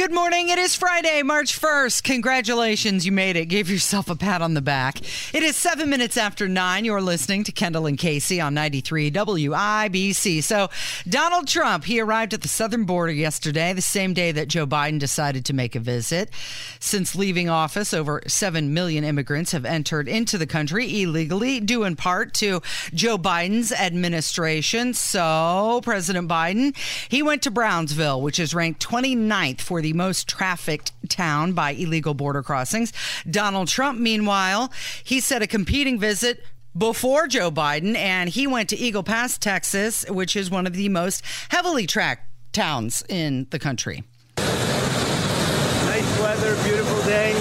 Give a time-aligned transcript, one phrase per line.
[0.00, 0.48] Good morning.
[0.48, 2.04] It is Friday, March 1st.
[2.04, 3.50] Congratulations, you made it.
[3.50, 4.98] Give yourself a pat on the back.
[5.34, 6.86] It is seven minutes after nine.
[6.86, 10.42] You're listening to Kendall and Casey on 93 WIBC.
[10.42, 10.70] So,
[11.06, 14.98] Donald Trump, he arrived at the southern border yesterday, the same day that Joe Biden
[14.98, 16.30] decided to make a visit.
[16.78, 21.94] Since leaving office, over 7 million immigrants have entered into the country illegally, due in
[21.94, 22.62] part to
[22.94, 24.94] Joe Biden's administration.
[24.94, 26.74] So, President Biden,
[27.10, 32.14] he went to Brownsville, which is ranked 29th for the most trafficked town by illegal
[32.14, 32.92] border crossings.
[33.28, 34.72] Donald Trump, meanwhile,
[35.04, 36.42] he said a competing visit
[36.76, 40.88] before Joe Biden, and he went to Eagle Pass, Texas, which is one of the
[40.88, 44.04] most heavily tracked towns in the country.
[44.36, 47.32] Nice weather, beautiful day,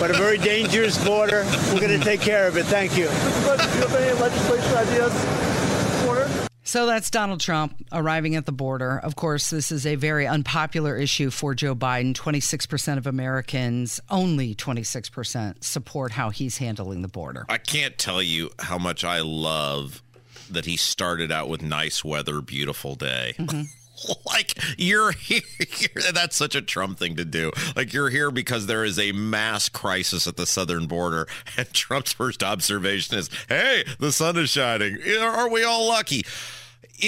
[0.00, 1.44] but a very dangerous border.
[1.72, 2.64] We're going to take care of it.
[2.66, 3.04] Thank you.
[3.04, 5.43] Do you have any legislation ideas?
[6.74, 8.98] So that's Donald Trump arriving at the border.
[8.98, 12.14] Of course, this is a very unpopular issue for Joe Biden.
[12.14, 17.46] 26% of Americans, only 26%, support how he's handling the border.
[17.48, 20.02] I can't tell you how much I love
[20.50, 23.34] that he started out with nice weather, beautiful day.
[23.38, 23.62] Mm-hmm.
[24.26, 25.40] like you're here
[26.12, 29.68] that's such a trump thing to do like you're here because there is a mass
[29.68, 34.98] crisis at the southern border and trump's first observation is hey the sun is shining
[35.20, 36.24] are we all lucky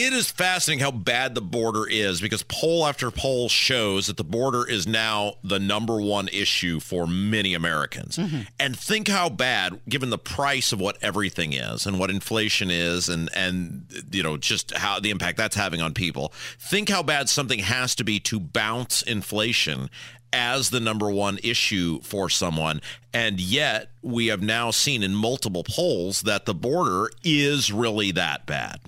[0.04, 4.24] it is fascinating how bad the border is because poll after poll shows that the
[4.24, 8.18] border is now the number one issue for many Americans.
[8.18, 8.42] Mm-hmm.
[8.60, 13.08] And think how bad, given the price of what everything is and what inflation is,
[13.08, 16.32] and and you know just how the impact that's having on people.
[16.58, 19.88] Think how bad something has to be to bounce inflation
[20.32, 22.80] as the number one issue for someone.
[23.14, 28.44] And yet, we have now seen in multiple polls that the border is really that
[28.44, 28.80] bad.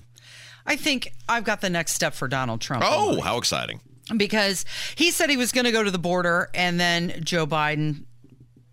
[0.65, 2.83] I think I've got the next step for Donald Trump.
[2.85, 3.81] Oh, how exciting!
[4.17, 4.65] because
[4.95, 8.05] he said he was going to go to the border and then Joe Biden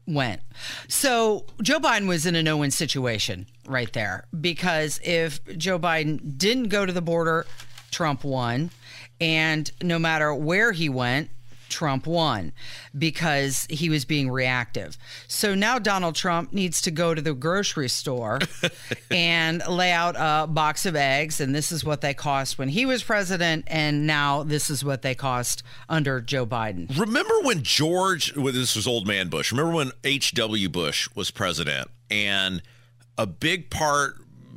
[0.06, 0.40] went.
[0.88, 6.38] So Joe Biden was in a no win situation right there because if Joe Biden
[6.38, 7.46] didn't go to the border,
[7.90, 8.70] Trump won.
[9.20, 11.30] And no matter where he went,
[11.76, 12.52] Trump won
[12.96, 14.96] because he was being reactive.
[15.28, 18.38] So now Donald Trump needs to go to the grocery store
[19.10, 21.38] and lay out a box of eggs.
[21.38, 23.64] And this is what they cost when he was president.
[23.66, 26.98] And now this is what they cost under Joe Biden.
[26.98, 30.70] Remember when George, well, this was old man Bush, remember when H.W.
[30.70, 32.62] Bush was president and
[33.18, 34.14] a big part,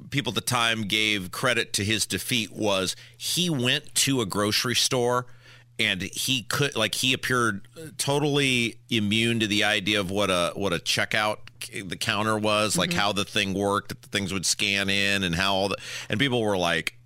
[0.09, 4.75] people at the time gave credit to his defeat was he went to a grocery
[4.75, 5.25] store
[5.79, 7.67] and he could like he appeared
[7.97, 11.37] totally immune to the idea of what a what a checkout
[11.85, 12.99] the counter was like mm-hmm.
[12.99, 15.77] how the thing worked that the things would scan in and how all the
[16.09, 16.97] and people were like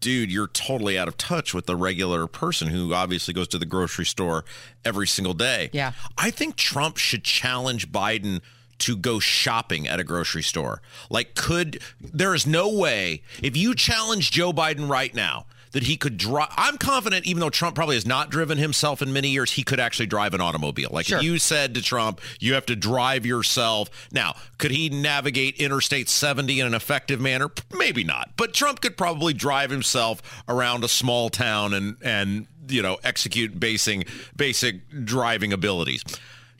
[0.00, 3.66] dude you're totally out of touch with the regular person who obviously goes to the
[3.66, 4.44] grocery store
[4.84, 5.70] every single day.
[5.72, 5.92] Yeah.
[6.16, 8.40] i think trump should challenge biden
[8.78, 10.80] to go shopping at a grocery store.
[11.10, 15.96] Like could there is no way if you challenge joe biden right now that he
[15.96, 16.48] could drive.
[16.56, 19.80] I'm confident, even though Trump probably has not driven himself in many years, he could
[19.80, 20.88] actually drive an automobile.
[20.92, 21.20] Like Sure.
[21.20, 23.90] you said to Trump, you have to drive yourself.
[24.12, 27.50] Now, could he navigate Interstate 70 in an effective manner?
[27.74, 28.30] Maybe not.
[28.36, 33.58] But Trump could probably drive himself around a small town and and you know execute
[33.58, 34.06] basic
[34.36, 36.02] basic driving abilities.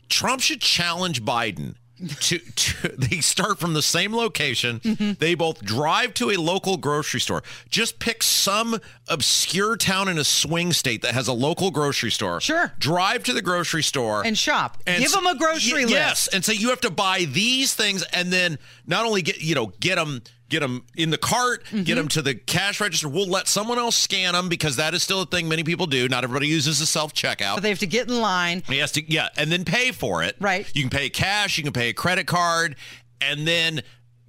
[0.09, 1.75] Trump should challenge Biden
[2.21, 4.79] to, to they start from the same location.
[4.79, 5.11] Mm-hmm.
[5.19, 7.43] They both drive to a local grocery store.
[7.69, 12.39] Just pick some obscure town in a swing state that has a local grocery store.
[12.41, 12.73] Sure.
[12.79, 14.77] Drive to the grocery store And shop.
[14.87, 15.91] and Give them a grocery y- list.
[15.91, 18.57] Yes, and so you have to buy these things, and then
[18.87, 21.83] not only get you know get them get them in the cart, Mm-hmm.
[21.83, 23.07] get them to the cash register.
[23.07, 26.07] We'll let someone else scan them because that is still a thing many people do.
[26.09, 27.55] Not everybody uses a self checkout.
[27.55, 28.63] But they have to get in line.
[28.67, 30.35] He has to, yeah, and then pay for it.
[30.39, 30.65] Right.
[30.75, 32.75] You can pay cash, you can pay a credit card,
[33.21, 33.81] and then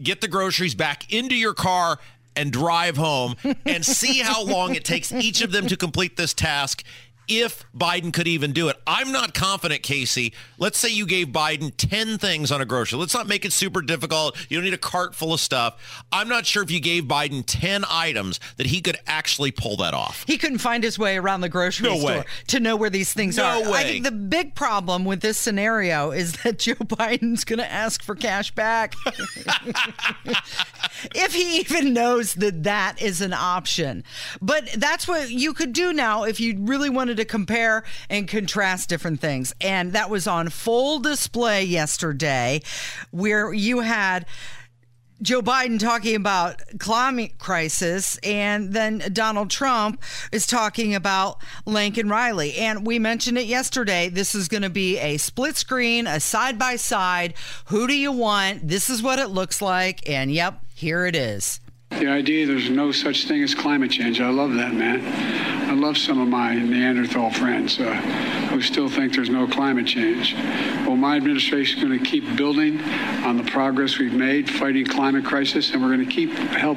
[0.02, 1.98] get the groceries back into your car
[2.36, 3.34] and drive home
[3.66, 6.84] and see how long it takes each of them to complete this task
[7.28, 8.76] if Biden could even do it.
[8.86, 10.32] I'm not confident, Casey.
[10.58, 12.98] Let's say you gave Biden 10 things on a grocery.
[12.98, 14.36] Let's not make it super difficult.
[14.48, 16.04] You don't need a cart full of stuff.
[16.10, 19.94] I'm not sure if you gave Biden 10 items that he could actually pull that
[19.94, 20.24] off.
[20.26, 22.24] He couldn't find his way around the grocery No store way.
[22.48, 23.72] to know where these things No are.
[23.74, 28.02] I think the big problem with this scenario is that Joe Biden's going to ask
[28.02, 28.94] for cash back.
[31.14, 34.04] if he even knows that that is an option.
[34.42, 38.88] But that's what you could do now if you really wanted to compare and contrast
[38.88, 39.54] different things.
[39.60, 42.62] And that was on full display yesterday,
[43.10, 44.26] where you had.
[45.22, 50.02] Joe Biden talking about climate crisis, and then Donald Trump
[50.32, 52.54] is talking about Laken Riley.
[52.54, 54.08] And we mentioned it yesterday.
[54.08, 57.34] This is going to be a split screen, a side by side.
[57.66, 58.66] Who do you want?
[58.66, 60.08] This is what it looks like.
[60.08, 61.60] And yep, here it is.
[61.90, 65.00] The idea there's no such thing as climate change, I love that, man.
[65.70, 67.84] I love some of my Neanderthal friends uh,
[68.50, 70.34] who still think there's no climate change.
[70.84, 72.80] Well, my administration is going to keep building
[73.22, 76.76] on the progress we've made fighting climate crisis, and we're going to keep help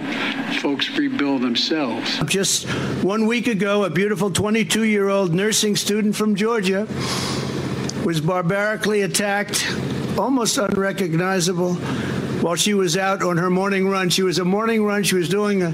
[0.61, 2.19] folks rebuild themselves.
[2.25, 2.67] Just
[3.03, 6.87] one week ago, a beautiful 22 year old nursing student from Georgia
[8.05, 9.75] was barbarically attacked,
[10.19, 11.73] almost unrecognizable,
[12.43, 14.09] while she was out on her morning run.
[14.11, 15.01] She was a morning run.
[15.01, 15.73] She was doing a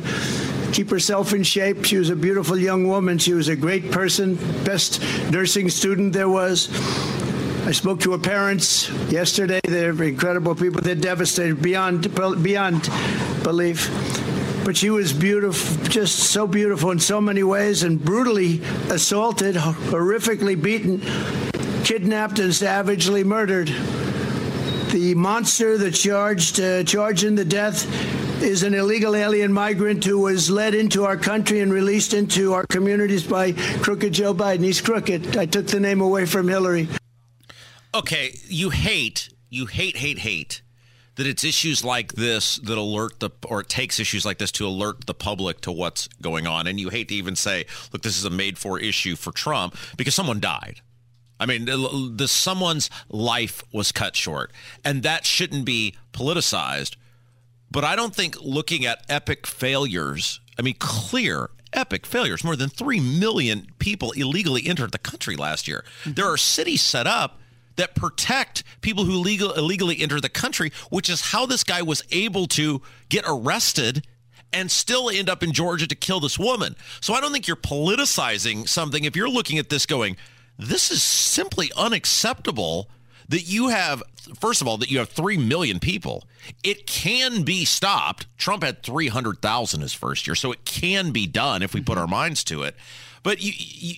[0.80, 1.84] keep herself in shape.
[1.84, 3.18] She was a beautiful young woman.
[3.18, 6.70] She was a great person, best nursing student there was.
[7.68, 9.60] I spoke to her parents yesterday.
[9.62, 10.80] They're incredible people.
[10.80, 12.90] They're devastated beyond beyond
[13.44, 13.90] belief.
[14.64, 20.56] But she was beautiful, just so beautiful in so many ways, and brutally assaulted, horrifically
[20.56, 21.02] beaten,
[21.84, 23.68] kidnapped, and savagely murdered.
[24.94, 27.86] The monster that charged uh, charged in the death
[28.42, 32.66] is an illegal alien migrant who was led into our country and released into our
[32.66, 34.64] communities by crooked Joe Biden.
[34.64, 35.38] He's crooked.
[35.38, 36.88] I took the name away from Hillary.
[37.94, 40.62] Okay, you hate, you hate, hate, hate
[41.20, 44.66] that it's issues like this that alert the, or it takes issues like this to
[44.66, 46.66] alert the public to what's going on.
[46.66, 49.76] And you hate to even say, look, this is a made for issue for Trump
[49.98, 50.80] because someone died.
[51.38, 54.54] I mean, the, the someone's life was cut short,
[54.86, 56.96] and that shouldn't be politicized.
[57.72, 62.44] But I don't think looking at epic failures, I mean, clear epic failures.
[62.44, 65.84] More than 3 million people illegally entered the country last year.
[66.02, 66.14] Mm-hmm.
[66.14, 67.40] There are cities set up
[67.76, 72.04] that protect people who legal, illegally enter the country, which is how this guy was
[72.12, 74.06] able to get arrested
[74.52, 76.76] and still end up in Georgia to kill this woman.
[77.02, 80.18] So I don't think you're politicizing something if you're looking at this going,
[80.58, 82.90] this is simply unacceptable
[83.30, 84.04] that you have
[84.36, 86.26] first of all that you have 3 million people
[86.64, 91.62] it can be stopped trump had 300000 his first year so it can be done
[91.62, 92.76] if we put our minds to it
[93.24, 93.96] but you, you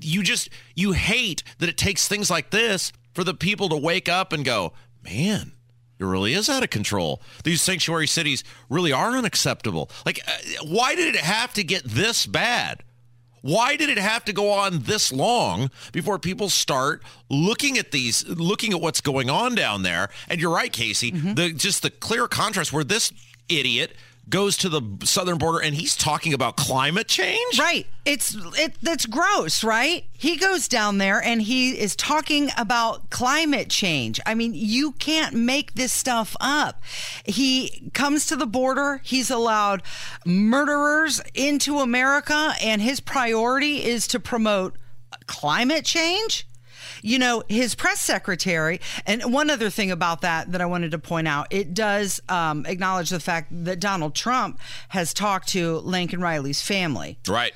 [0.00, 4.08] you just you hate that it takes things like this for the people to wake
[4.08, 4.72] up and go
[5.02, 5.52] man
[5.98, 7.20] it really is out of control.
[7.44, 9.90] These sanctuary cities really are unacceptable.
[10.06, 12.84] Like, uh, why did it have to get this bad?
[13.42, 18.26] Why did it have to go on this long before people start looking at these,
[18.26, 20.08] looking at what's going on down there?
[20.28, 21.12] And you're right, Casey.
[21.12, 21.34] Mm-hmm.
[21.34, 23.12] The just the clear contrast where this
[23.48, 23.96] idiot
[24.28, 27.58] goes to the southern border and he's talking about climate change.
[27.58, 27.86] Right.
[28.04, 30.04] It's it that's gross, right?
[30.12, 34.20] He goes down there and he is talking about climate change.
[34.26, 36.82] I mean, you can't make this stuff up.
[37.24, 39.82] He comes to the border, he's allowed
[40.24, 44.76] murderers into America and his priority is to promote
[45.26, 46.47] climate change?
[47.02, 50.98] You know, his press secretary, and one other thing about that that I wanted to
[50.98, 56.20] point out, it does um, acknowledge the fact that Donald Trump has talked to Laken
[56.20, 57.18] Riley's family.
[57.26, 57.52] Right.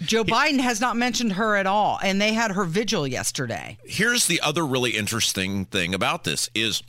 [0.00, 3.78] Joe Biden has not mentioned her at all, and they had her vigil yesterday.
[3.84, 6.82] Here's the other really interesting thing about this is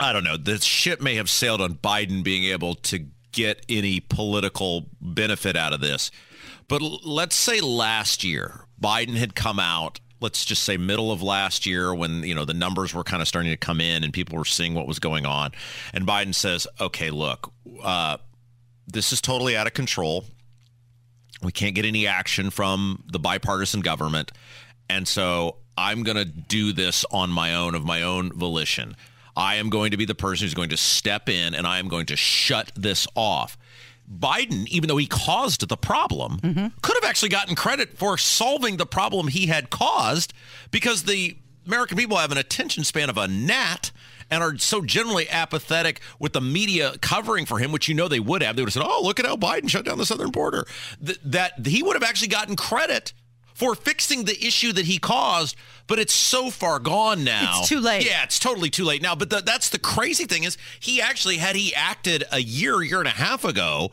[0.00, 4.00] I don't know, the ship may have sailed on Biden being able to get any
[4.00, 6.10] political benefit out of this.
[6.68, 11.66] But let's say last year Biden had come out let's just say middle of last
[11.66, 14.38] year when you know the numbers were kind of starting to come in and people
[14.38, 15.52] were seeing what was going on.
[15.92, 18.18] And biden says okay look uh,
[18.86, 20.24] this is totally out of control.
[21.42, 24.32] We can't get any action from the bipartisan government.
[24.88, 28.96] And so i'm going to do this on my own of my own volition.
[29.36, 31.88] I am going to be the person who's going to step in and i am
[31.88, 33.56] going to shut this off
[34.10, 36.38] Biden, even though he caused the problem,
[36.82, 40.32] could have actually gotten credit for solving the problem he had caused
[40.70, 41.36] because the
[41.66, 43.90] American people have an attention span of a gnat
[44.30, 48.20] and are so generally apathetic with the media covering for him, which you know they
[48.20, 48.56] would have.
[48.56, 50.66] They would have said, oh, look at how Biden shut down the southern border.
[51.04, 53.12] Th- that he would have actually gotten credit
[53.54, 55.56] for fixing the issue that he caused,
[55.88, 57.58] but it's so far gone now.
[57.58, 58.06] It's too late.
[58.06, 59.16] Yeah, it's totally too late now.
[59.16, 63.00] But the, that's the crazy thing is he actually had he acted a year, year
[63.00, 63.90] and a half ago,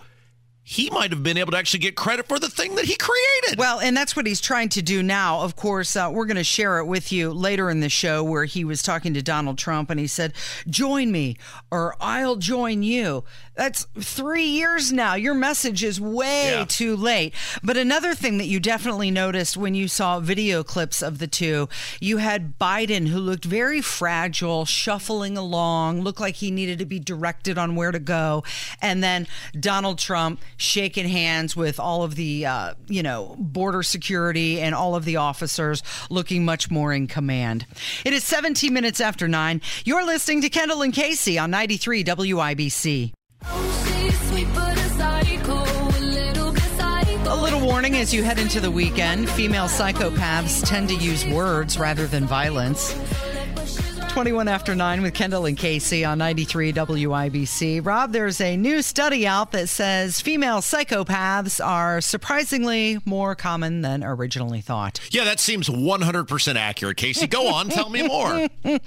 [0.68, 3.60] he might have been able to actually get credit for the thing that he created.
[3.60, 5.42] Well, and that's what he's trying to do now.
[5.42, 8.46] Of course, uh, we're going to share it with you later in the show where
[8.46, 10.34] he was talking to Donald Trump and he said,
[10.68, 11.38] Join me
[11.70, 13.24] or I'll join you.
[13.56, 15.16] That's three years now.
[15.16, 16.66] Your message is way Yeah.
[16.68, 17.34] too late.
[17.64, 21.70] But another thing that you definitely noticed when you saw video clips of the two,
[22.02, 27.00] you had Biden who looked very fragile, shuffling along, looked like he needed to be
[27.00, 28.44] directed on where to go.
[28.82, 29.26] And then
[29.58, 34.96] Donald Trump shaking hands with all of the, uh, you know, border security and all
[34.96, 37.66] of the officers looking much more in command.
[38.04, 39.62] It is 17 minutes after nine.
[39.86, 43.14] You're listening to Kendall and Casey on 93 WIBC.
[47.28, 51.78] A little warning as you head into the weekend female psychopaths tend to use words
[51.78, 52.94] rather than violence.
[54.16, 57.86] 21 after 9 with Kendall and Casey on 93 WIBC.
[57.86, 64.06] Rob, there's a new study out that says female psychopaths are surprisingly more common than
[64.06, 65.02] originally thought.
[65.12, 66.96] yeah, that seems 100% accurate.
[66.96, 68.48] Casey, go on, tell me more.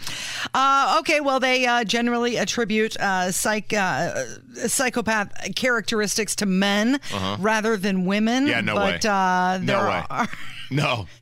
[0.54, 4.25] Uh, okay, well, they uh, generally attribute uh, psych, uh,
[4.66, 6.99] psychopath characteristics to men
[7.38, 8.44] rather than women.
[8.44, 8.52] Uh-huh.
[8.52, 9.11] Yeah, no but, way.
[9.11, 10.04] Uh, there No way.
[10.08, 10.28] Are,
[10.70, 11.06] No.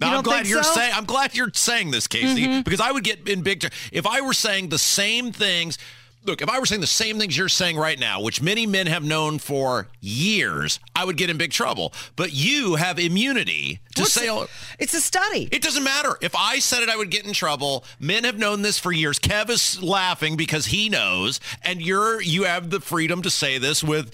[0.00, 0.70] No, You I'm glad you're so?
[0.70, 0.78] Mm-hmm.
[0.80, 0.92] saying.
[0.96, 3.60] I'm glad you're saying this, Casey, because I would get in big.
[3.60, 5.78] tr- If I were saying the same things,
[6.24, 8.88] look, if I were saying the same things you're saying right now, which many men
[8.88, 11.92] have known for years, I would get in big trouble.
[12.16, 14.26] But you have immunity to What's say.
[14.28, 14.50] it?
[14.80, 15.48] it's a study.
[15.52, 16.16] it doesn't matter.
[16.20, 17.84] If I said it, I would get in trouble.
[18.00, 19.18] Men have known this for years.
[19.20, 23.84] Kev is laughing because he knows, and you're you have the freedom to say this
[23.84, 24.12] with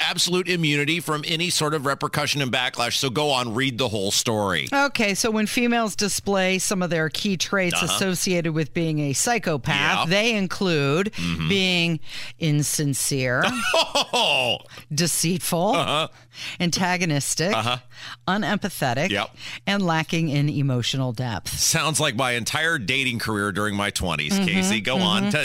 [0.00, 2.94] absolute immunity from any sort of repercussion and backlash.
[2.96, 4.68] So go on, read the whole story.
[4.72, 9.74] Okay, so when females display some of their key traits associated with being a psychopath,
[9.74, 9.80] Uh-huh.
[9.84, 10.02] Yeah.
[10.04, 10.10] Mm-hmm.
[10.10, 11.12] they include
[11.48, 12.00] being
[12.38, 13.44] insincere,
[14.12, 14.58] Oh,
[14.92, 16.08] deceitful,
[16.60, 17.54] antagonistic,
[18.26, 19.30] unempathetic, Yep.
[19.66, 21.48] and lacking in emotional depth.
[21.58, 24.80] sounds like my entire dating career during my 20s, Mm-hmm, Casey.
[24.80, 25.32] Go on.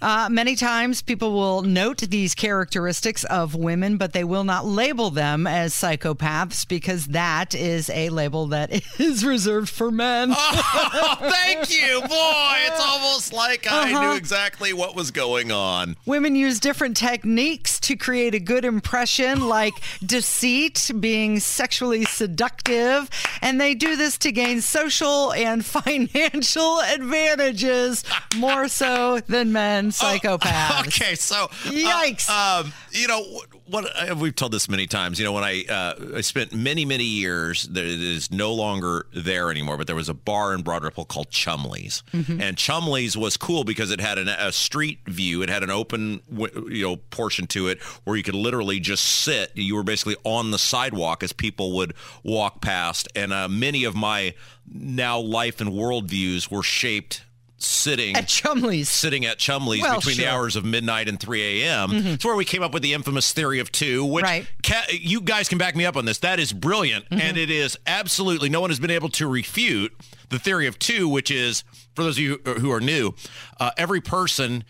[0.00, 5.10] Uh, many times people will note these characteristics of women, but they will not label
[5.10, 8.70] them as psychopaths because that is a label that
[9.00, 10.32] is reserved for men.
[10.34, 12.54] oh, thank you, boy.
[12.66, 14.00] It's almost like I Uh-huh.
[14.12, 15.96] knew exactly what was going on.
[16.06, 19.74] Women use different techniques to create a good impression, like
[20.06, 23.10] deceit, being sexually seductive,
[23.40, 28.04] and they do this to gain social and financial advantages
[28.36, 30.86] more so than men psychopaths.
[30.86, 32.28] Okay, so uh, Yikes.
[32.28, 33.40] um, you know
[33.72, 35.18] what, uh, we've told this many times.
[35.18, 39.06] You know, when I uh, I spent many many years that it is no longer
[39.14, 39.78] there anymore.
[39.78, 43.90] But there was a bar in Broad Ripple called Chumley's, and Chumley's was cool because
[43.90, 45.42] it had an, a street view.
[45.42, 49.52] It had an open you know portion to it where you could literally just sit.
[49.54, 53.94] You were basically on the sidewalk as people would walk past, and uh, many of
[53.94, 54.34] my
[54.70, 57.22] now life and worldviews were shaped
[57.64, 58.88] sitting At Chumley's.
[58.88, 60.30] sitting at Chumley's Well, between the sure.
[60.30, 60.36] Mm-hmm.
[60.36, 61.90] hours of midnight and 3 a.m.
[61.92, 64.46] It's where we came up with the infamous theory of two, which Right.
[64.62, 66.18] ca- you guys can back me up on this.
[66.18, 67.04] That is brilliant.
[67.06, 67.20] Mm-hmm.
[67.20, 69.92] And it is absolutely, no one has been able to refute
[70.28, 71.64] the theory of two, which is,
[71.94, 73.14] for those of you who are new,
[73.60, 74.64] uh, every person.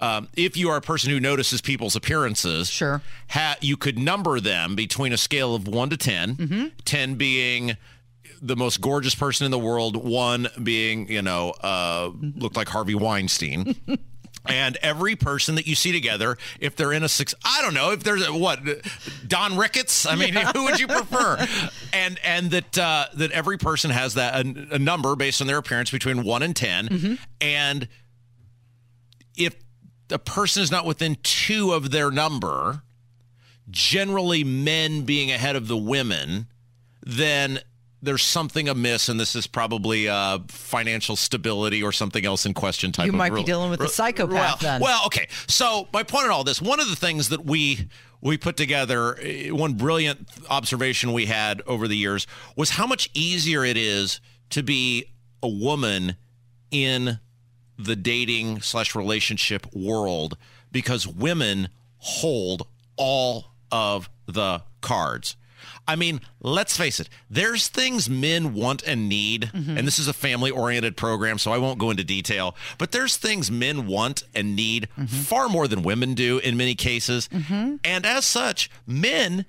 [0.00, 3.02] Um, if you are a person who notices people's appearances, Sure.
[3.30, 6.66] ha- you could number them between a scale of one to 10, Mm-hmm.
[6.84, 7.76] 10 being
[8.40, 12.94] the most gorgeous person in the world, one being, you know, uh, looked like Harvey
[12.94, 13.74] Weinstein.
[14.46, 17.90] And every person that you see together, if they're in a six, I don't know
[17.90, 18.60] if there's a, what
[19.26, 20.06] Don Ricketts.
[20.06, 21.46] I mean, who would you prefer?
[21.92, 25.58] And and that uh, that every person has that a, a number based on their
[25.58, 27.88] appearance between one and 10 and
[29.36, 29.54] if
[30.08, 32.82] the person is not within two of their number,
[33.70, 36.46] generally men being ahead of the women,
[37.02, 37.60] then
[38.02, 42.92] there's something amiss, and this is probably uh, financial stability or something else in question.
[42.92, 44.80] Type You might be dealing with a psychopath well, then.
[44.80, 45.28] Well, okay.
[45.48, 47.88] So my point in all this, one of the things that we
[48.20, 52.26] we put together, eh, one brilliant observation we had over the years
[52.56, 55.06] was how much easier it is to be
[55.42, 56.16] a woman
[56.70, 57.18] in
[57.78, 60.36] the dating slash relationship world
[60.72, 65.36] because women hold all of the cards.
[65.88, 69.76] I mean, let's face it, there's things men want and need, mm-hmm.
[69.76, 73.16] and this is a family oriented program, so I won't go into detail, but there's
[73.16, 75.06] things men want and need mm-hmm.
[75.06, 77.28] far more than women do in many cases.
[77.32, 77.76] Mm-hmm.
[77.84, 79.46] And as such, men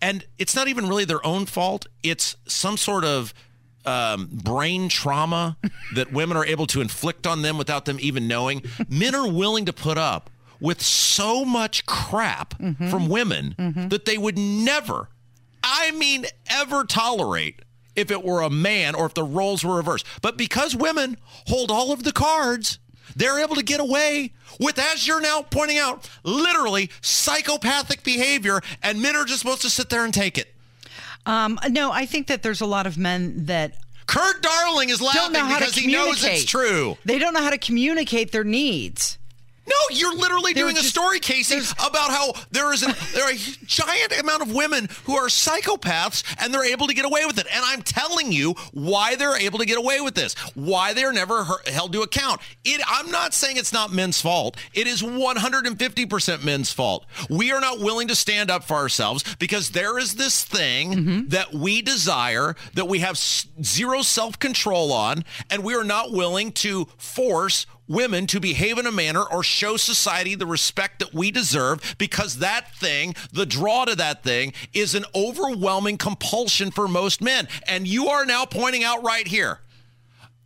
[0.00, 1.86] and it's not even really their own fault.
[2.02, 3.32] It's some sort of
[3.84, 5.56] um, brain trauma
[5.94, 8.62] that women are able to inflict on them without them even knowing.
[8.88, 10.30] Men are willing to put up
[10.60, 12.54] with so much crap
[12.88, 13.54] from women
[13.90, 15.08] that they would never,
[15.68, 17.60] I mean, ever tolerate
[17.96, 20.06] if it were a man or if the roles were reversed.
[20.22, 21.16] But because women
[21.48, 22.78] hold all of the cards,
[23.16, 29.02] they're able to get away with, as you're now pointing out, literally psychopathic behavior, and
[29.02, 30.54] men are just supposed to sit there and take it.
[31.24, 33.74] Um, no, I think that there's a lot of men that
[34.06, 36.96] Kurt Darling is laughing know because he knows it's true.
[37.04, 39.18] They don't know how to communicate their needs.
[39.68, 43.32] No, you're literally doing a just- story, Casey, about how there is an, there are
[43.32, 47.38] a giant amount of women who are psychopaths and they're able to get away with
[47.38, 47.46] it.
[47.52, 51.44] And I'm telling you why they're able to get away with this, why they're never
[51.44, 52.40] he- held to account.
[52.64, 54.56] It, I'm not saying it's not men's fault.
[54.72, 57.06] It is 150% men's fault.
[57.28, 61.52] We are not willing to stand up for ourselves because there is this thing that
[61.52, 66.86] we desire, that we have zero self control on, and we are not willing to
[66.98, 71.96] force women to behave in a manner or show society the respect that we deserve
[71.98, 77.48] because that thing, the draw to that thing, is an overwhelming compulsion for most men.
[77.66, 79.60] And you are now pointing out right here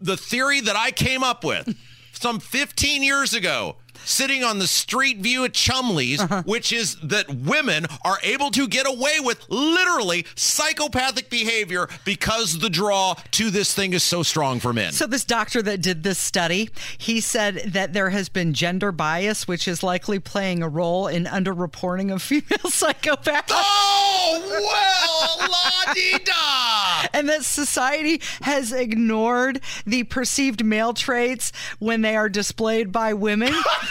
[0.01, 1.77] the theory that I came up with
[2.13, 3.77] some 15 years ago.
[4.05, 6.43] Sitting on the street view at Chumley's, uh-huh.
[6.45, 12.71] which is that women are able to get away with literally psychopathic behavior because the
[12.71, 14.93] draw to this thing is so strong for men.
[14.93, 19.47] So this doctor that did this study, he said that there has been gender bias,
[19.47, 23.51] which is likely playing a role in underreporting of female psychopaths.
[23.51, 26.81] Oh, well, la di da.
[27.15, 33.53] and that society has ignored the perceived male traits when they are displayed by women.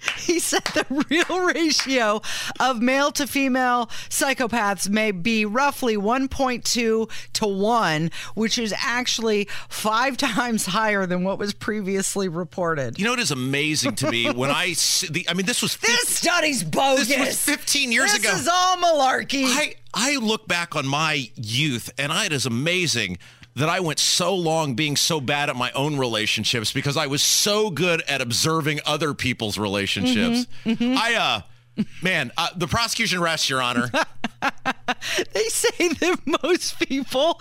[0.18, 2.20] He said the real ratio
[2.60, 10.16] of male to female psychopaths may be roughly 1.2 to 1, which is actually five
[10.18, 12.98] times higher than what was previously reported.
[12.98, 15.76] You know what is amazing to me when I see the, I mean, this was
[15.76, 17.08] This 50, study's bogus.
[17.08, 18.32] this was 15 years This ago.
[18.34, 19.44] is all malarkey.
[19.46, 23.18] I I look back on my youth and I, it is amazing
[23.58, 27.22] that I went so long being so bad at my own relationships because I was
[27.22, 30.46] so good at observing other people's relationships.
[30.64, 33.90] Mm-hmm, I uh man, uh, the prosecution rests your honor.
[35.32, 37.40] They say that most people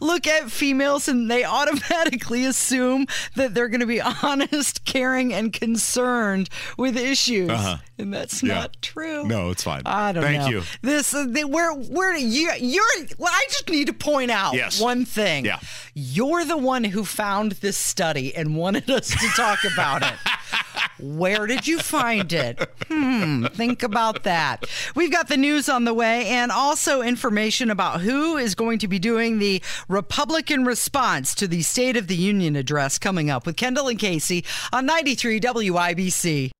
[0.00, 5.52] look at females and they automatically assume that they're going to be honest, caring, and
[5.52, 7.50] concerned with issues,
[7.98, 8.42] and that's.
[8.42, 8.54] Yeah.
[8.54, 9.26] not true.
[9.26, 9.82] No, it's fine.
[9.86, 10.28] I don't know.
[10.28, 10.48] Thank know.
[10.48, 10.62] you.
[10.82, 12.84] This uh, the, where where you you're.
[13.18, 14.80] Well, I just need to point out Yes.
[14.80, 15.44] one thing.
[15.44, 15.58] Yeah.
[15.94, 20.14] You're the one who found this study and wanted us to talk about it.
[21.00, 22.70] Where did you find it?
[22.88, 24.64] Hmm, think about that.
[24.94, 28.88] We've got the news on the way and also information about who is going to
[28.88, 33.56] be doing the Republican response to the State of the Union address coming up with
[33.56, 36.50] Kendall and Casey on 93 WIBC.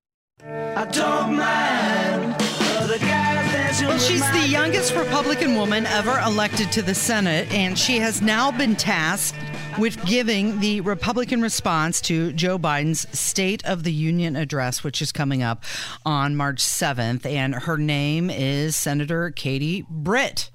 [0.47, 2.35] I don't mind
[2.77, 7.79] other guys dancing Well, she's the youngest Republican woman ever elected to the Senate, and
[7.79, 9.39] she has now been tasked
[9.79, 15.13] with giving the Republican response to Joe Biden's State of the Union address, which is
[15.13, 15.65] coming up
[16.05, 17.25] on March 7th.
[17.25, 20.51] And her name is Senator Katie Britt.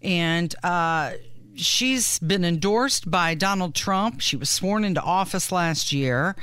[0.00, 1.12] And, uh,
[1.60, 4.20] She's been endorsed by Donald Trump.
[4.20, 6.34] She was sworn into office last year.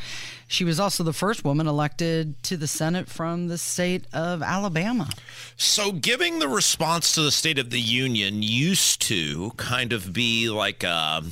[0.48, 5.10] She was also the first woman elected to the Senate from the state of Alabama.
[5.56, 10.50] So, giving the response to the State of the Union used to kind of be
[10.50, 11.24] like a,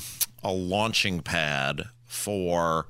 [0.43, 2.87] a launching pad for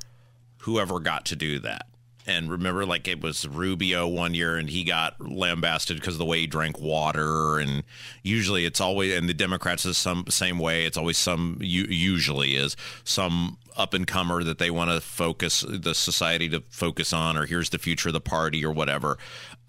[0.60, 1.88] whoever got to do that.
[2.28, 6.26] And remember, like it was Rubio one year, and he got lambasted because of the
[6.26, 7.60] way he drank water.
[7.60, 7.84] And
[8.24, 10.86] usually, it's always and the Democrats is some same way.
[10.86, 15.94] It's always some usually is some up and comer that they want to focus the
[15.94, 19.18] society to focus on, or here's the future of the party, or whatever.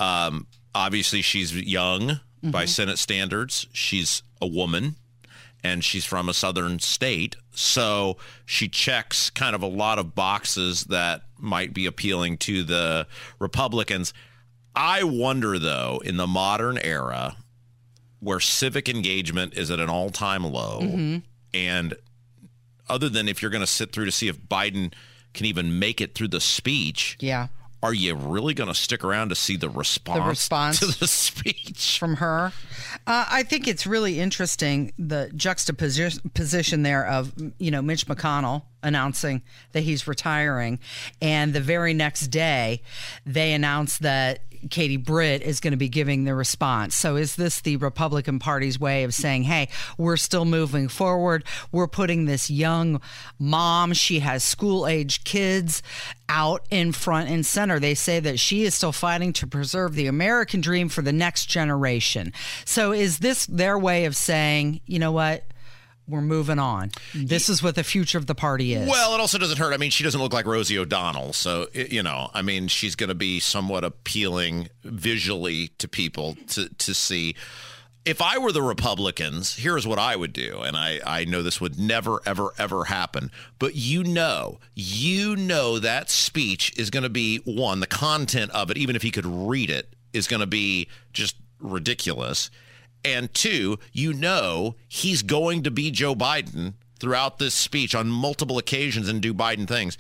[0.01, 3.67] Um, obviously, she's young by Senate standards.
[3.73, 4.97] She's a woman
[5.63, 7.37] and she's from a southern state.
[7.53, 13.07] So she checks kind of a lot of boxes that might be appealing to the
[13.39, 14.13] Republicans.
[14.75, 17.37] I wonder, though, in the modern era
[18.21, 21.21] where civic engagement is at an all time low,
[21.55, 21.95] and
[22.89, 24.93] other than if you're going to sit through to see if Biden
[25.35, 27.49] can even make it through the speech, Yeah.
[27.83, 30.79] are you really going to stick around to see the response, response?
[30.81, 31.99] to the speech?
[31.99, 32.53] from her.
[33.07, 39.43] Uh, I think it's really interesting the juxtaposition there of you know Mitch McConnell, announcing
[39.73, 40.79] that he's retiring.
[41.21, 42.83] And the very next day,
[43.27, 46.95] they announced that Katie Britt is going to be giving the response.
[46.95, 49.69] So, is this the Republican Party's way of saying, hey,
[49.99, 51.45] we're still moving forward?
[51.73, 53.01] We're putting this young
[53.39, 55.83] mom, she has school age kids,
[56.29, 57.79] out in front and center.
[57.79, 61.47] They say that she is still fighting to preserve the American dream for the next
[61.47, 62.33] generation.
[62.65, 65.45] So, is this their way of saying, you know what?
[66.09, 66.91] We're moving on.
[67.15, 68.89] This is what the future of the party is.
[68.89, 69.73] Well, it also doesn't hurt.
[69.75, 72.95] I mean, she doesn't look like Rosie O'Donnell, so it- you know, I mean, she's
[72.95, 77.35] going to be somewhat appealing visually to people to to see.
[78.05, 81.61] If I were the Republicans, here's what I would do, and I I know this
[81.61, 87.09] would never ever ever happen, but you know, you know that speech is going to
[87.09, 90.47] be one the content of it, even if he could read it, is going to
[90.47, 92.49] be just ridiculous.
[93.07, 98.59] And two, you know he's going to be Joe Biden throughout this speech on multiple
[98.59, 99.97] occasions and do Biden things.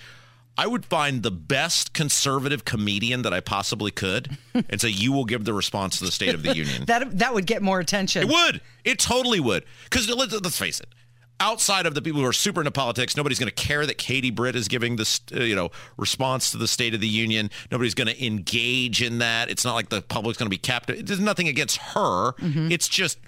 [0.58, 5.26] I would find the best conservative comedian that I possibly could and say, You will
[5.26, 6.86] give the response to the State of the Union.
[6.86, 8.22] that that would get more attention.
[8.22, 8.60] It would.
[8.84, 9.64] It totally would.
[9.84, 10.88] Because let's, let's face it.
[11.38, 14.31] Outside of the people who are super into politics, nobody's going to care that Katie
[14.31, 17.51] Britt is giving this, uh, you know, response to the State of the Union.
[17.70, 19.51] Nobody's going to engage in that.
[19.51, 21.05] It's not like the public's going to be captive.
[21.05, 22.33] There's nothing against her.
[22.72, 23.18] It's just,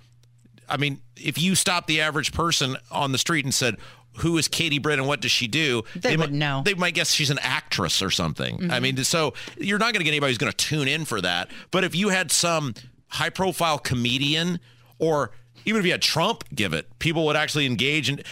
[0.68, 3.76] I mean, if you stop the average person on the street and said,
[4.20, 6.62] "Who is Katie Britt and what does she do?" They would might, know.
[6.64, 8.70] They might guess she's an actress or something.
[8.70, 11.20] I mean, so you're not going to get anybody who's going to tune in for
[11.20, 11.50] that.
[11.70, 12.72] But if you had some
[13.08, 14.60] high-profile comedian,
[14.98, 15.32] or
[15.68, 18.08] even if you had Trump give it, people would actually engage.
[18.08, 18.22] And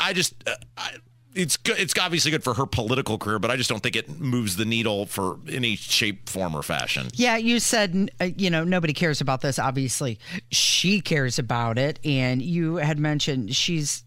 [0.00, 0.90] I just, uh, I,
[1.34, 1.78] it's good.
[1.78, 4.64] It's obviously good for her political career, but I just don't think it moves the
[4.64, 7.08] needle for any shape, form, or fashion.
[7.14, 9.58] Yeah, you said uh, you know nobody cares about this.
[9.58, 10.18] Obviously,
[10.50, 14.04] she cares about it, and you had mentioned she's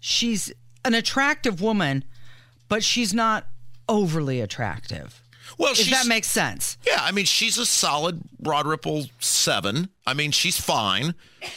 [0.00, 0.52] she's
[0.84, 2.04] an attractive woman,
[2.68, 3.46] but she's not
[3.88, 5.22] overly attractive.
[5.58, 6.76] Well, If that makes sense.
[6.86, 9.88] Yeah, I mean, she's a solid Broad Ripple seven.
[10.06, 11.14] I mean, she's fine.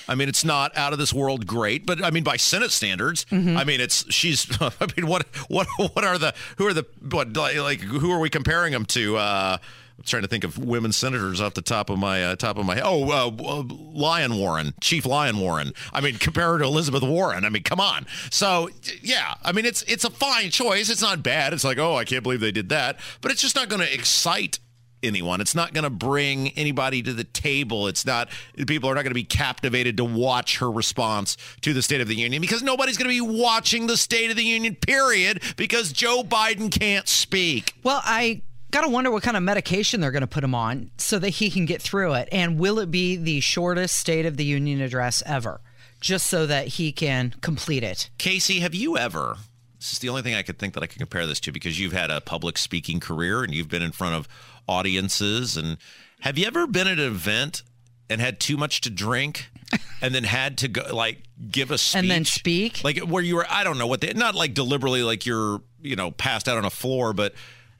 [0.07, 3.25] I mean, it's not out of this world great, but I mean, by Senate standards,
[3.31, 4.47] I mean, it's she's.
[4.61, 8.29] I mean, what what what are the who are the what like who are we
[8.29, 9.17] comparing them to?
[9.17, 9.57] Uh,
[9.99, 12.65] I'm trying to think of women senators off the top of my uh, top of
[12.65, 12.83] my head.
[12.85, 15.73] Oh, uh, uh, Lion Warren, Chief Lion Warren.
[15.91, 17.43] I mean, compare her to Elizabeth Warren.
[17.43, 18.07] I mean, come on.
[18.31, 18.69] So
[19.01, 20.89] yeah, I mean, it's it's a fine choice.
[20.89, 21.51] It's not bad.
[21.51, 23.93] It's like, oh, I can't believe they did that, but it's just not going to
[23.93, 24.59] excite
[25.03, 25.41] anyone.
[25.41, 27.87] It's not going to bring anybody to the table.
[27.87, 28.29] It's not
[28.67, 32.07] people are not going to be captivated to watch her response to the State of
[32.07, 35.91] the Union because nobody's going to be watching the State of the Union period because
[35.91, 37.73] Joe Biden can't speak.
[37.83, 40.91] Well, I got to wonder what kind of medication they're going to put him on
[40.97, 42.29] so that he can get through it.
[42.31, 45.61] And will it be the shortest State of the Union address ever,
[46.01, 48.09] just so that he can complete it?
[48.17, 49.37] Casey, have you ever?
[49.79, 51.79] This is the only thing I could think that I could compare this to because
[51.79, 54.27] you've had a public speaking career and you've been in front of
[54.67, 55.57] audiences.
[55.57, 55.77] And
[56.21, 57.63] have you ever been at an event
[58.09, 59.49] and had too much to drink
[60.01, 62.83] and then had to go like give a speech And then speak?
[62.83, 63.45] like where you were?
[63.49, 66.65] I don't know what they not like deliberately like you're you know passed out on
[66.65, 67.33] a floor, but.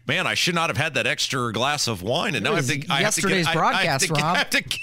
[0.10, 2.66] Man, I should not have had that extra glass of wine, and now I have
[2.68, 2.84] to.
[2.90, 4.24] I have to get, yesterday's I- I have to- Rob.
[4.24, 4.64] I have to,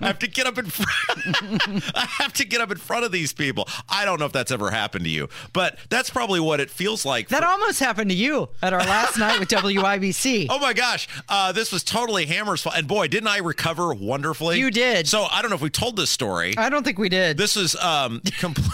[0.00, 1.82] I have to get up in front.
[1.96, 3.66] I have to get up in front of these people.
[3.88, 7.04] I don't know if that's ever happened to you, but that's probably what it feels
[7.04, 7.28] like.
[7.28, 10.46] That for- almost happened to you at our last night with WIBC.
[10.48, 12.76] Oh my gosh, uh, this was totally Hammer's fault.
[12.76, 14.58] And boy, didn't I recover wonderfully?
[14.60, 15.08] You did.
[15.08, 16.54] So I don't know if we told this story.
[16.56, 17.36] I don't think we did.
[17.36, 18.70] This is um, complete.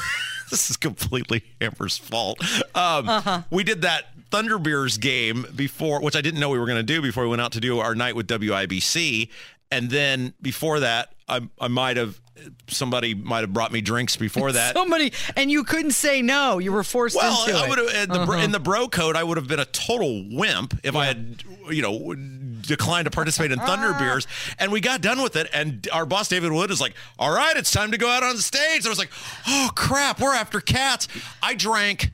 [0.51, 2.41] this is completely Hammer's fault.
[2.75, 3.43] Um, Uh-huh.
[3.51, 6.83] We did that Thunder Beers game before, which I didn't know we were going to
[6.83, 9.29] do before we went out to do our night with WIBC,
[9.71, 12.21] and then before that, I, I might have
[12.69, 14.75] somebody might have brought me drinks before that.
[14.75, 16.59] Somebody, and you couldn't say no.
[16.59, 17.69] You were forced Well, into I it.
[17.69, 18.45] would have in the, bro- Uh-huh.
[18.45, 19.17] in the bro code.
[19.17, 22.15] I would have been a total wimp if I had, you know,
[22.63, 23.99] declined to participate in Thunder Ah.
[23.99, 24.27] Beers.
[24.59, 27.57] And we got done with it, and our boss David Wood is like, "All right,
[27.57, 29.11] it's time to go out on the stage." I was like,
[29.47, 31.09] "Oh crap, we're after cats."
[31.43, 32.11] I drank.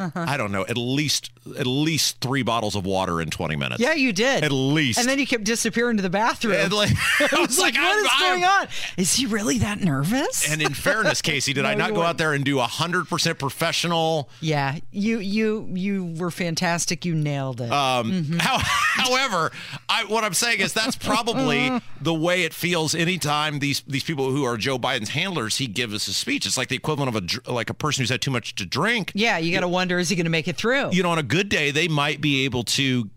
[0.00, 0.24] Uh-huh.
[0.26, 3.80] I don't know, at least at least three bottles of water in twenty minutes.
[3.80, 4.44] Yeah, you did.
[4.44, 4.98] At least.
[4.98, 6.54] And then you kept disappearing to the bathroom.
[6.56, 8.68] And like, I was like, like, what I'm- is I'm- going on?
[8.96, 10.50] Is he really that nervous?
[10.50, 12.08] And in fairness, Casey, did I not go weren't.
[12.08, 14.28] out there and do a hundred percent professional?
[14.40, 17.04] yeah, you you you were fantastic.
[17.04, 17.70] You nailed it.
[17.72, 18.38] Um, Mm-hmm.
[18.38, 19.50] how, however,
[19.88, 24.30] I, what I'm saying is that's probably the way it feels anytime these these people
[24.30, 26.46] who are Joe Biden's handlers he gives us a speech.
[26.46, 29.12] It's like the equivalent of a like a person who's had too much to drink.
[29.14, 30.90] yeah, you got to wonder, is he going to make it through?
[30.92, 33.10] You know, on a good day, they might be able to,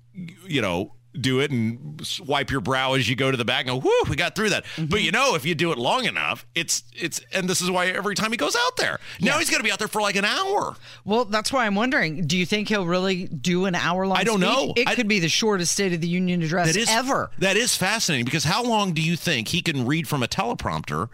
[0.45, 3.81] you know, do it and wipe your brow as you go to the back and
[3.81, 4.63] go, whoo, we got through that.
[4.75, 4.97] But mm-hmm.
[4.97, 8.15] you know, if you do it long enough, it's it's and this is why every
[8.15, 8.99] time he goes out there.
[9.21, 10.75] Now he's gonna be out there for like an hour.
[11.05, 12.25] Well, that's why I'm wondering.
[12.25, 14.17] Do you think he'll really do an hour long?
[14.17, 14.73] I don't know.
[14.75, 17.31] It I- could be the shortest State of the Union address That is ever.
[17.39, 21.09] That is fascinating because how long do you think he can read from a teleprompter?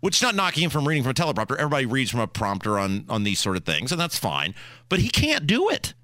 [0.00, 1.56] Which is not knocking him from reading from a teleprompter.
[1.56, 4.54] Everybody reads from a prompter on on these sort of things, and that's fine.
[4.88, 5.94] But he can't do it.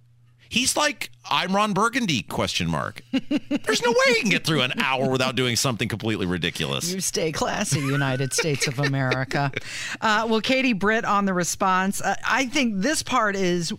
[0.54, 2.22] He's like I'm Ron Burgundy?
[2.22, 3.02] Question mark.
[3.10, 6.94] There's no way he can get through an hour without doing something completely ridiculous.
[6.94, 9.50] You stay classy, United States of America.
[10.00, 12.00] Uh, well, Katie Britt on the response.
[12.00, 13.72] Uh, I think this part is.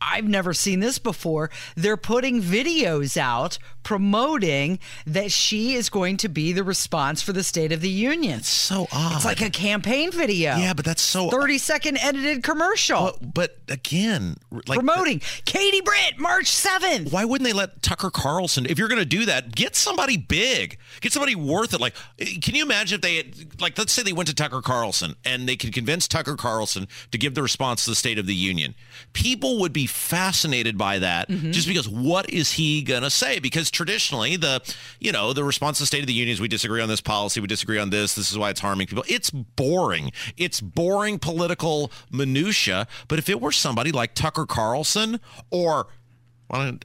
[0.00, 1.50] I've never seen this before.
[1.74, 7.44] They're putting videos out promoting that she is going to be the response for the
[7.44, 8.40] State of the Union.
[8.40, 9.16] It's so odd.
[9.16, 10.56] It's like a campaign video.
[10.56, 16.18] yeah, but that's so 30 second edited commercial But, but again, like promoting Katie Britt,
[16.18, 17.12] March 7th.
[17.12, 18.66] why wouldn't they let Tucker Carlson?
[18.66, 21.80] If you're going to do that, get somebody big, get somebody worth it.
[21.80, 21.94] Like,
[22.40, 25.48] can you imagine if they had, like, let's say they went to Tucker Carlson and
[25.48, 28.74] they could convince Tucker Carlson to give the response to the State of the Union?
[29.12, 31.52] People would be fascinated by that mm-hmm.
[31.52, 33.38] just because what is he going to say?
[33.38, 34.62] Because traditionally, the,
[35.00, 37.00] you know, the response to the State of the Union is we disagree on this
[37.00, 39.04] policy, we disagree on this, this is why it's harming people.
[39.08, 40.12] It's boring.
[40.36, 42.86] It's boring political minutia.
[43.08, 45.20] But if it were somebody like Tucker Carlson
[45.50, 45.88] or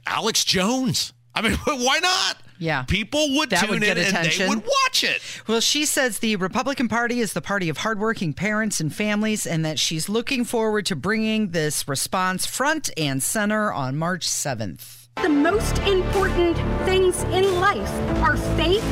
[0.06, 1.12] Alex Jones.
[1.34, 2.38] I mean, why not?
[2.58, 2.82] Yeah.
[2.84, 5.20] People would That tune would in get and they would watch it.
[5.46, 9.64] Well, she says the Republican Party is the party of hardworking parents and families, and
[9.64, 15.08] that she's looking forward to bringing this response front and center on March 7th.
[15.22, 17.90] The most important things in life
[18.22, 18.82] are faith,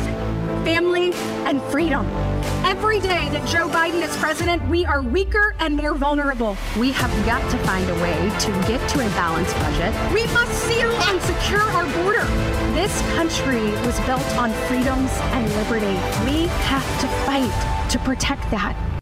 [0.65, 1.13] family,
[1.47, 2.07] and freedom.
[2.65, 6.57] Every day that Joe Biden is president, we are weaker and more vulnerable.
[6.79, 9.93] We have got to find a way to get to a balanced budget.
[10.15, 12.25] We must seal and secure our border.
[12.75, 15.97] This country was built on freedoms and liberty.
[16.25, 19.00] We have to fight to protect that.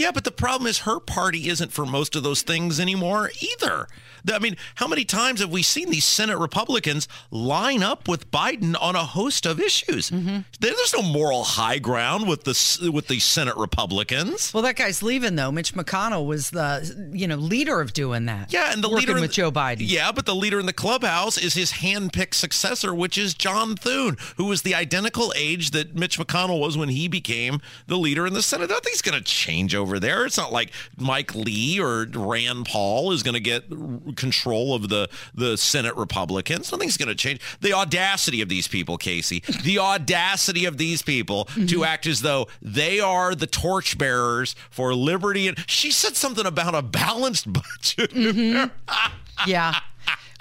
[0.00, 3.86] Yeah, but the problem is her party isn't for most of those things anymore either.
[4.30, 8.76] I mean, how many times have we seen these Senate Republicans line up with Biden
[8.80, 10.10] on a host of issues?
[10.10, 10.38] Mm-hmm.
[10.58, 14.52] There's no moral high ground with the with the Senate Republicans.
[14.52, 15.50] Well, that guy's leaving though.
[15.52, 18.52] Mitch McConnell was the you know leader of doing that.
[18.52, 19.78] Yeah, and the leader in with the- Joe Biden.
[19.80, 24.16] Yeah, but the leader in the clubhouse is his hand-picked successor, which is John Thune,
[24.36, 28.34] who was the identical age that Mitch McConnell was when he became the leader in
[28.34, 28.70] the Senate.
[28.70, 30.26] Nothing's going to change over there.
[30.26, 33.68] It's not like Mike Lee or Rand Paul is going to get
[34.16, 36.70] control of the the Senate Republicans.
[36.72, 37.40] Nothing's going to change.
[37.60, 41.66] The audacity of these people, Casey, the audacity of these people mm-hmm.
[41.66, 45.48] to act as though they are the torchbearers for liberty.
[45.48, 48.10] And she said something about a balanced budget.
[48.12, 48.68] Mm-hmm.
[49.46, 49.74] Yeah.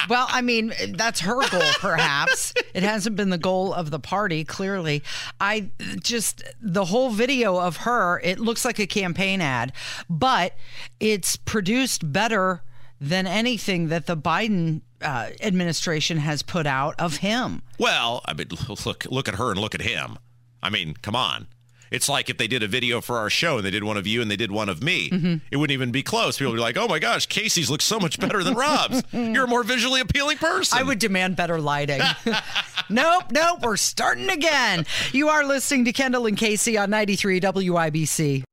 [0.07, 2.53] Well, I mean, that's her goal, perhaps.
[2.73, 5.03] it hasn't been the goal of the party, clearly.
[5.39, 9.73] I just, the whole video of her, it looks like a campaign ad,
[10.09, 10.53] but
[10.99, 12.63] it's produced better
[13.01, 17.61] than anything that the Biden uh, administration has put out of him.
[17.77, 18.47] Well, I mean,
[18.85, 20.17] look look at her and look at him.
[20.61, 21.47] I mean, come on.
[21.91, 24.07] It's like if they did a video for our show and they did one of
[24.07, 25.09] you and they did one of me.
[25.09, 25.35] Mm-hmm.
[25.51, 26.37] It wouldn't even be close.
[26.37, 29.03] People would be like, "Oh my gosh, Casey's looks so much better than Rob's.
[29.11, 32.01] You're a more visually appealing person." I would demand better lighting.
[32.89, 34.85] nope, nope, we're starting again.
[35.11, 38.43] You are listening to Kendall and Casey on 93 WIBC.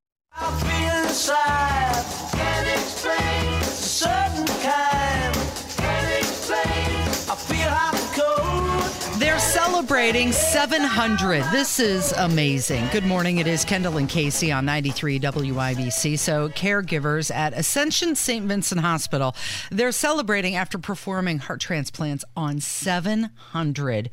[10.07, 11.43] Celebrating 700.
[11.51, 12.87] This is amazing.
[12.93, 13.39] Good morning.
[13.39, 16.17] It is Kendall and Casey on 93 WIBC.
[16.17, 18.47] So, caregivers at Ascension St.
[18.47, 19.35] Vincent Hospital,
[19.73, 24.11] they're celebrating after performing heart transplants on 700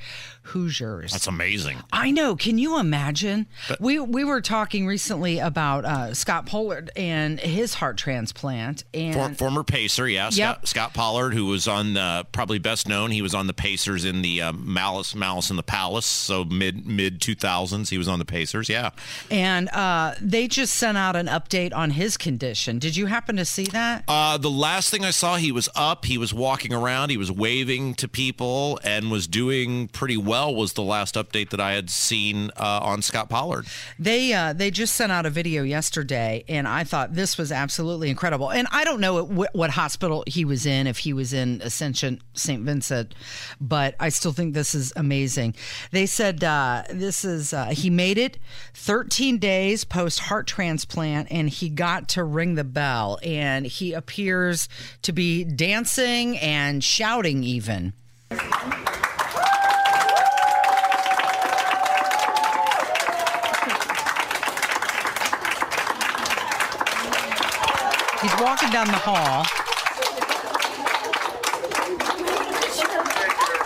[0.47, 1.12] Hoosiers.
[1.12, 1.77] That's amazing.
[1.93, 2.36] I know.
[2.36, 3.45] Can you imagine?
[3.79, 9.38] we we were talking recently about uh, Scott Pollard and his heart transplant, For, and
[9.38, 10.67] former Pacer, yeah, Scott, Yep.
[10.67, 13.12] Scott Pollard, who was on uh, probably best known.
[13.12, 16.86] He was on the Pacers in the uh, Malice Malice in the Palace, so mid
[16.86, 17.89] mid two thousands.
[17.89, 18.91] He was on the Pacers, yeah.
[19.30, 22.80] and uh, they just sent out an update on his condition.
[22.80, 24.04] Did you happen to see that?
[24.08, 26.06] Uh, the last thing I saw, he was up.
[26.06, 27.10] He was walking around.
[27.10, 30.54] He was waving to people and was doing pretty well.
[30.54, 33.65] Was the last update that I had seen uh, on Scott Pollard.
[34.00, 38.10] They uh, they just sent out a video yesterday, and I thought this was absolutely
[38.10, 38.52] incredible.
[38.52, 42.22] And I don't know what, what hospital he was in, if he was in Ascension
[42.34, 42.63] St.
[42.63, 43.13] Vincent,
[43.60, 45.56] but I still think this is amazing.
[45.92, 48.38] They said uh, this is uh, he made it
[48.74, 54.68] 13 days post heart transplant, and he got to ring the bell, and he appears
[55.04, 57.94] to be dancing and shouting even.
[68.24, 69.46] He's walking down the hall.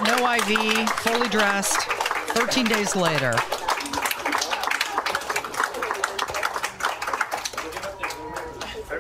[0.04, 1.97] No IV, fully dressed.
[2.38, 3.34] 13 days later.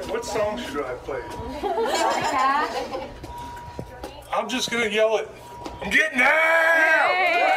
[0.10, 1.22] What song should I play?
[4.34, 5.30] I'm just gonna yell it.
[5.84, 7.57] I'm getting out!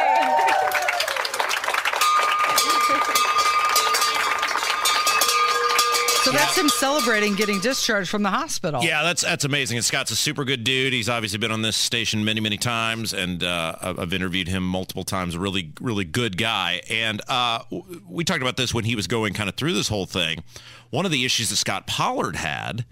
[6.31, 8.81] So that's him celebrating getting discharged from the hospital.
[8.81, 9.77] Yeah, that's that's amazing.
[9.77, 10.93] And Scott's a super good dude.
[10.93, 15.03] He's obviously been on this station many, many times, and uh, I've interviewed him multiple
[15.03, 15.37] times.
[15.37, 16.83] Really, really good guy.
[16.89, 17.63] And uh,
[18.07, 20.41] we talked about this when he was going kind of through this whole thing.
[20.89, 22.85] One of the issues that Scott Pollard had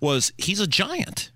[0.00, 1.32] was he's a giant.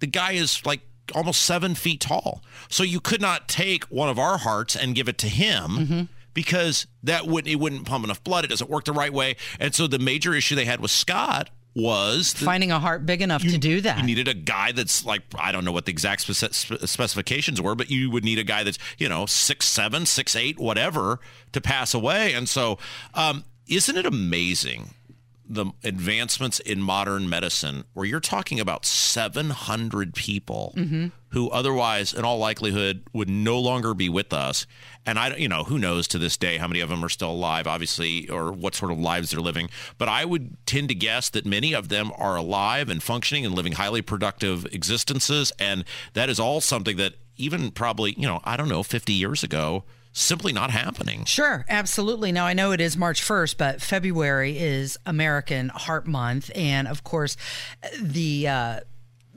[0.00, 0.80] The guy is like
[1.14, 5.08] almost seven feet tall, so you could not take one of our hearts and give
[5.08, 8.44] it to him because that wouldn't it wouldn't pump enough blood.
[8.44, 9.34] It doesn't work the right way.
[9.58, 13.42] And so the major issue they had with Scott was Finding a heart big enough
[13.42, 13.98] to do that.
[13.98, 17.74] you needed a guy that's like I don't know what the exact spe- specifications were,
[17.74, 21.18] but you would need a guy that's you know six seven, six eight, whatever
[21.50, 22.34] to pass away.
[22.34, 22.78] And so,
[23.14, 24.94] um, isn't it amazing
[25.48, 31.06] the advancements in modern medicine, where you're talking about 700 people mm-hmm.
[31.30, 34.66] who otherwise, in all likelihood, would no longer be with us.
[35.06, 37.30] And I, you know, who knows to this day how many of them are still
[37.30, 39.70] alive, obviously, or what sort of lives they're living.
[39.96, 43.54] But I would tend to guess that many of them are alive and functioning and
[43.54, 45.50] living highly productive existences.
[45.58, 49.42] And that is all something that even probably, you know, I don't know, 50 years
[49.42, 49.84] ago,
[50.18, 51.24] simply not happening.
[51.24, 52.32] Sure, absolutely.
[52.32, 56.50] Now, I know it is March 1st, but February is American Heart Month.
[56.54, 57.36] And of course,
[58.00, 58.80] the uh,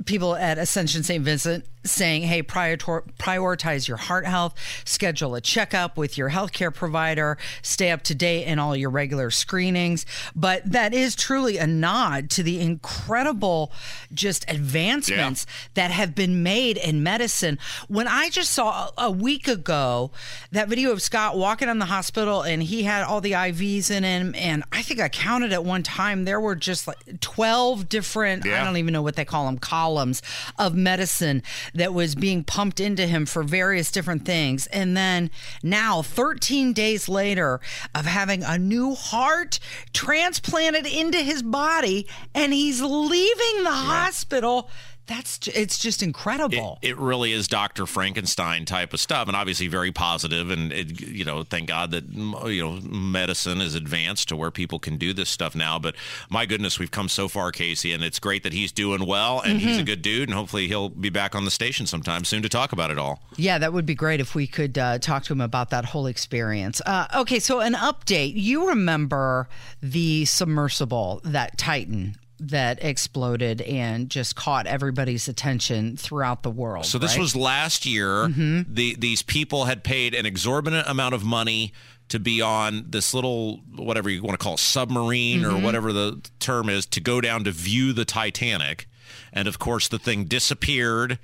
[0.05, 1.23] people at Ascension St.
[1.23, 7.37] Vincent saying, hey, prior- prioritize your heart health, schedule a checkup with your healthcare provider,
[7.61, 10.05] stay up to date in all your regular screenings.
[10.35, 13.71] But that is truly a nod to the incredible
[14.13, 17.57] just advancements that have been made in medicine.
[17.87, 20.11] When I just saw a week ago
[20.51, 24.03] that video of Scott walking in the hospital and he had all the IVs in
[24.03, 28.45] him, and I think I counted at one time there were just like 12 different,
[28.45, 30.21] I don't even know what they call them, columns
[30.57, 31.41] of medicine
[31.73, 34.67] that was being pumped into him for various different things.
[34.67, 35.31] And then
[35.63, 37.59] now, 13 days later,
[37.95, 39.59] of having a new heart
[39.93, 44.69] transplanted into his body, and he's leaving the hospital.
[45.11, 46.79] That's it's just incredible.
[46.81, 47.85] It really is Dr.
[47.85, 50.49] Frankenstein type of stuff, and obviously very positive.
[50.49, 54.79] And it, you know, thank God that you know medicine is advanced to where people
[54.79, 55.77] can do this stuff now.
[55.77, 55.95] But
[56.29, 59.59] my goodness, we've come so far, Casey, and it's great that he's doing well and
[59.59, 62.47] he's a good dude, and hopefully he'll be back on the station sometime soon to
[62.47, 63.19] talk about it all.
[63.35, 66.05] Yeah, that would be great if we could uh, talk to him about that whole
[66.05, 66.81] experience.
[66.85, 68.31] Uh, okay, so an update.
[68.35, 69.49] You remember
[69.81, 76.85] the submersible, that Titan that exploded and just caught everybody's attention throughout the world.
[76.85, 77.21] So this right?
[77.21, 78.27] was last year.
[78.27, 78.73] Mm-hmm.
[78.73, 81.71] The these people had paid an exorbitant amount of money
[82.09, 85.63] to be on this little whatever you want to call it submarine or mm-hmm.
[85.63, 88.87] whatever the term is to go down to view the Titanic.
[89.31, 91.19] And of course the thing disappeared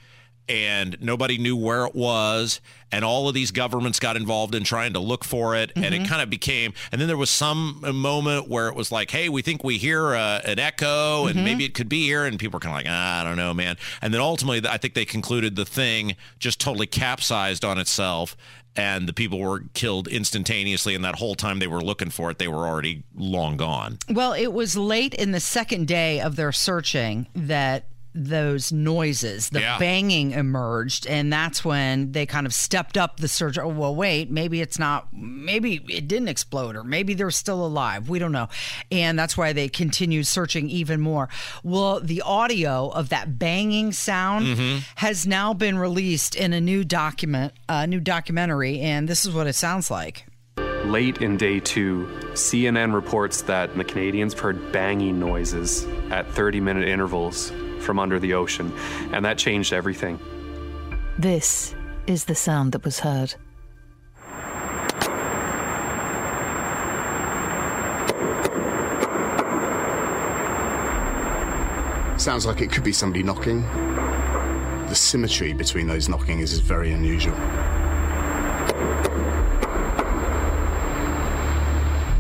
[0.50, 4.94] and nobody knew where it was and all of these governments got involved in trying
[4.94, 8.48] to look for it and it kind of became and then there was some moment
[8.48, 11.74] where it was like hey we think we hear uh, an echo and maybe it
[11.74, 13.76] could be here and people were kind of like ah, i don't know man.
[14.02, 18.38] And then ultimately i think they concluded the thing just totally capsized on itself
[18.78, 22.38] and the people were killed instantaneously and that whole time they were looking for it
[22.38, 23.98] they were already long gone.
[24.10, 27.88] Well, it was late in the second day of their searching that
[28.26, 29.78] those noises, the Yeah.
[29.78, 33.58] banging emerged, and that's when they kind of stepped up the search.
[33.58, 38.10] Oh, well, wait, maybe it's not, maybe it didn't explode, or maybe they're still alive.
[38.10, 38.50] We don't know.
[38.92, 41.30] And that's why they continued searching even more.
[41.64, 44.78] Well, the audio of that banging sound mm-hmm.
[44.96, 49.48] has now been released in a new document, a new documentary, and this is what
[49.48, 50.26] it sounds like.
[50.86, 56.88] Late in day two, CNN reports that the Canadians heard banging noises at 30 minute
[56.88, 58.72] intervals from under the ocean,
[59.12, 60.20] and that changed everything.
[61.18, 63.36] This is the sound that was heard.
[72.20, 73.62] Sounds like it could be somebody knocking.
[74.88, 77.36] The symmetry between those knockings is very unusual.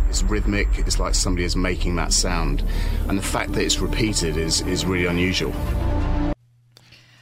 [0.09, 2.63] It's rhythmic, it's like somebody is making that sound.
[3.07, 5.53] And the fact that it's repeated is, is really unusual.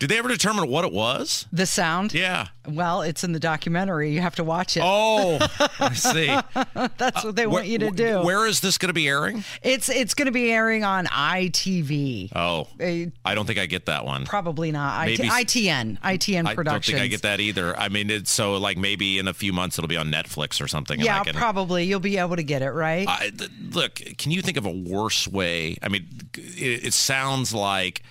[0.05, 1.47] Did they ever determine what it was?
[1.51, 2.13] The sound?
[2.13, 2.49] Yeah.
[2.67, 4.11] Well, it's in the documentary.
[4.13, 4.83] You have to watch it.
[4.85, 5.39] Oh,
[5.79, 6.27] I see.
[6.97, 8.19] That's what they want you to do.
[8.21, 9.43] Where is this going to be airing?
[9.63, 12.33] It's it's going to be airing on ITV.
[12.35, 14.25] Oh, Uh, I don't think I get that one.
[14.25, 15.07] Probably not.
[15.09, 15.99] IT, Maybe- ITN.
[16.01, 17.75] ITN I don't think I get that either.
[17.75, 20.67] I mean, it's so like maybe in a few months it'll be on Netflix or
[20.67, 20.99] something.
[20.99, 21.85] and Yeah, can, probably.
[21.85, 23.07] You'll be able to get it, right?
[23.07, 25.77] I, th- look, can you think of a worse way?
[25.81, 28.03] I mean, it, it sounds like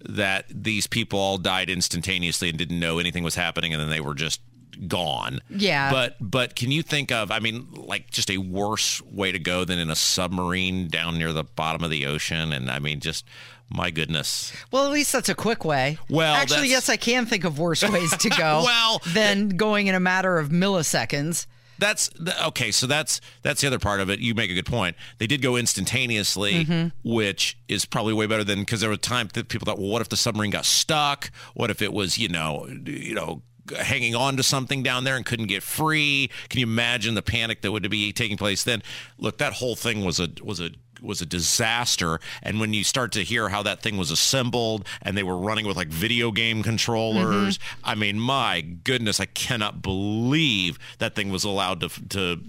[0.00, 4.00] that these people all died instantaneously and didn't know anything was happening, and then they
[4.00, 4.40] were just
[4.86, 5.40] gone.
[5.50, 5.90] Yeah.
[5.90, 7.30] But but can you think of?
[7.30, 11.32] I mean, like just a worse way to go than in a submarine down near
[11.32, 13.24] the bottom of the ocean, and I mean, just
[13.70, 14.52] my goodness.
[14.70, 15.98] Well, at least that's a quick way.
[16.08, 18.62] Well, actually, that's- yes, I can think of worse ways to go.
[18.64, 21.46] Well, than going in a matter of milliseconds.
[21.78, 22.10] That's
[22.44, 22.70] okay.
[22.70, 24.18] So that's that's the other part of it.
[24.20, 24.96] You make a good point.
[25.18, 27.08] They did go instantaneously, Mm-hmm.
[27.08, 30.02] which is probably way better than because there were times that people thought, well, what
[30.02, 31.30] if the submarine got stuck?
[31.54, 33.42] What if it was, you know, you know,
[33.78, 36.30] hanging on to something down there and couldn't get free?
[36.48, 38.82] Can you imagine the panic that would be taking place then?
[39.18, 40.70] Look, that whole thing was a was a
[41.02, 45.16] was a disaster and when you start to hear how that thing was assembled and
[45.16, 47.90] they were running with like video game controllers Mm-hmm.
[47.90, 52.40] i mean my goodness i cannot believe that thing was allowed to to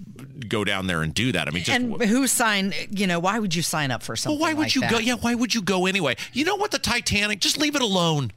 [0.48, 2.74] go down there and do that i mean just and who signed?
[2.90, 4.38] You know, why would you sign up for something?
[4.40, 4.90] well, why would like you that?
[4.90, 4.98] go?
[4.98, 6.16] Yeah, why would you go anyway?
[6.32, 6.70] You know what?
[6.70, 8.32] The Titanic, just leave it alone.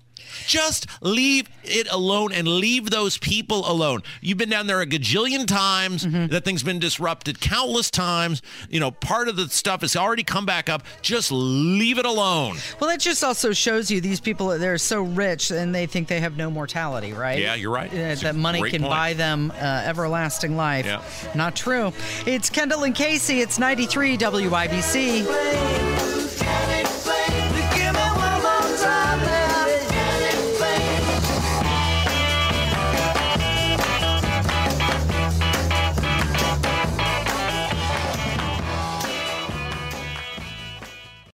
[0.45, 4.03] Just leave it alone and leave those people alone.
[4.21, 6.05] You've been down there a gajillion times.
[6.05, 6.27] Mm-hmm.
[6.27, 8.41] That thing's been disrupted countless times.
[8.69, 10.84] You know, part of the stuff has already come back up.
[11.01, 12.57] Just leave it alone.
[12.79, 16.19] Well, that just also shows you these people they're so rich and they think they
[16.19, 17.39] have no mortality, right?
[17.39, 17.91] Yeah, you're right.
[17.91, 18.91] Uh, that money can point.
[18.91, 20.86] buy them uh, everlasting life.
[20.86, 21.01] Yeah.
[21.36, 21.93] Not true.
[22.25, 23.41] It's Kendall and Casey.
[23.41, 25.23] It's 93 WIBC.